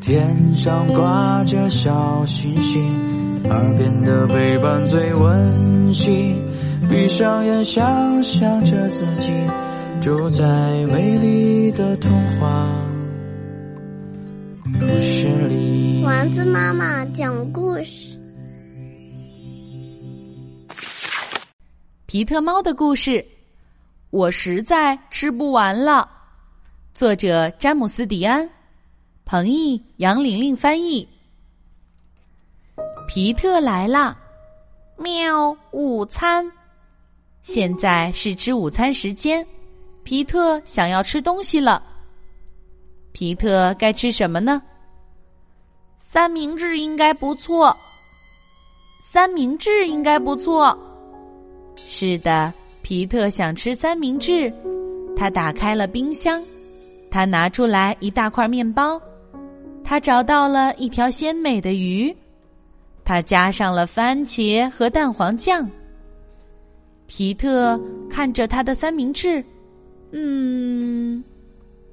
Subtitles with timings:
[0.00, 2.82] 天上挂着小星星
[3.48, 6.36] 耳边的陪伴最温馨
[6.90, 9.32] 闭上眼想象着自己
[10.02, 10.44] 住在
[10.86, 12.68] 美丽的童话。
[14.80, 16.02] 故事里。
[16.04, 18.14] 丸子妈妈讲故事。
[22.06, 23.24] 皮特猫的故事
[24.10, 26.13] 我实在吃不完了。
[26.94, 28.48] 作者：詹姆斯·迪安。
[29.24, 31.06] 彭毅、杨玲玲翻译。
[33.08, 34.16] 皮特来了，
[34.96, 35.56] 喵！
[35.72, 36.48] 午餐，
[37.42, 39.44] 现在是吃午餐时间。
[40.04, 41.82] 皮特想要吃东西了。
[43.10, 44.62] 皮特该吃什么呢？
[45.98, 47.76] 三明治应该不错。
[49.10, 50.78] 三明治应该不错。
[51.88, 54.52] 是的，皮特想吃三明治。
[55.16, 56.40] 他打开了冰箱，
[57.14, 59.00] 他拿出来一大块面包。
[59.84, 62.12] 他找到了一条鲜美的鱼，
[63.04, 65.70] 他加上了番茄和蛋黄酱。
[67.06, 69.44] 皮特看着他的三明治，
[70.10, 71.22] 嗯，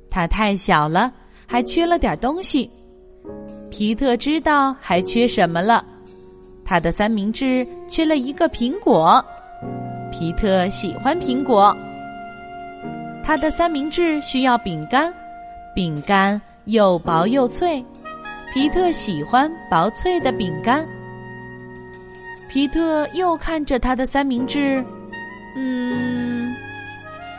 [0.10, 1.14] 它太小了，
[1.46, 2.68] 还缺了点东西。
[3.70, 5.86] 皮特知道还缺什么了，
[6.66, 9.24] 他的三明治缺了一个苹果。
[10.12, 11.78] 皮特喜欢苹果，
[13.32, 15.10] 他的三明治需要饼干，
[15.74, 16.40] 饼干。
[16.66, 17.82] 又薄又脆，
[18.54, 20.86] 皮特喜欢薄脆的饼干。
[22.50, 24.84] 皮特又看着他的三明治，
[25.56, 26.54] 嗯，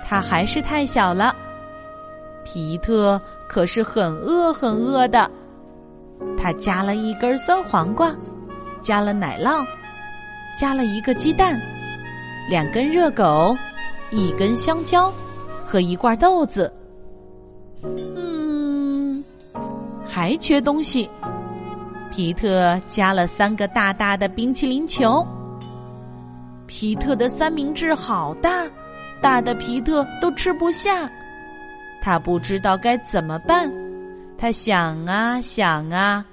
[0.03, 1.37] 它还是太小了。
[2.43, 5.31] 皮特可是很饿很饿的，
[6.39, 8.15] 他加了一根酸黄瓜，
[8.81, 9.63] 加了奶酪，
[10.59, 11.61] 加了一个鸡蛋，
[12.48, 13.55] 两根热狗，
[14.11, 15.13] 一根香蕉
[15.64, 16.73] 和一罐豆子。
[17.84, 19.24] 嗯
[20.06, 21.08] 还缺东西，
[22.11, 25.27] 皮特加了三个大大的冰淇淋球。
[26.67, 28.64] 皮特的三明治好大，
[29.20, 31.11] 大的皮特都吃不下，
[32.02, 33.70] 他不知道该怎么办。
[34.39, 36.24] 他想啊想啊，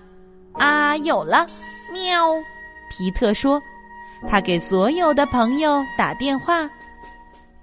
[0.54, 1.46] 啊，有了！
[1.94, 2.34] 喵！
[2.90, 3.62] 皮特说
[4.28, 6.70] ：“他给所有的朋友打电话，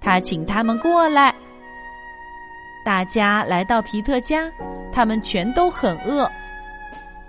[0.01, 1.33] 他请他们过来。”
[2.87, 4.49] 大家来到皮特家。
[4.93, 6.25] 他们全都很饿。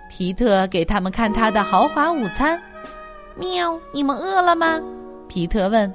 [0.07, 2.57] 皮特给他们看他的豪华午餐。
[3.35, 3.77] 喵！
[3.91, 4.79] 你们饿了吗？
[5.27, 5.93] 皮特问。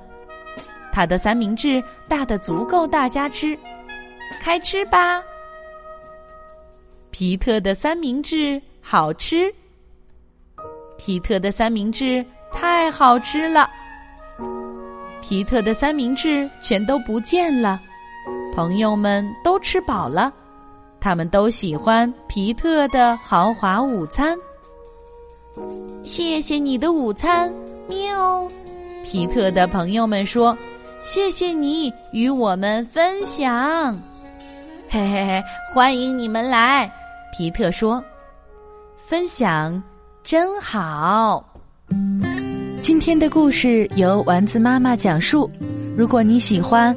[0.92, 3.58] 他的三明治大的足够大家吃，
[4.38, 5.22] 开吃吧。
[7.10, 9.50] 皮特的三明治好吃。
[10.98, 12.22] 皮特的三明治
[12.52, 13.70] 太好吃了。
[15.22, 17.80] 皮特的三明治全都不见了。
[18.54, 20.32] 朋友们都吃饱了。
[21.00, 24.36] 他们都喜欢皮特的豪华午餐。
[26.02, 27.52] 谢谢你的午餐，
[27.86, 28.50] 喵！
[29.04, 30.58] 皮特的朋友们说
[31.04, 33.96] ：“谢谢你与我们分享。”
[34.90, 35.42] 嘿嘿嘿，
[35.72, 36.92] 欢迎你们来！
[37.38, 38.02] 皮特说
[38.98, 39.80] ：“分享
[40.24, 41.48] 真好。”
[42.82, 45.48] 今天的故事由丸子妈妈讲述。
[45.96, 46.96] 如果你喜欢，